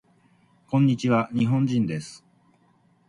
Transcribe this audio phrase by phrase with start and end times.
[0.65, 1.29] こんにちわ。
[1.31, 2.25] 日本人です。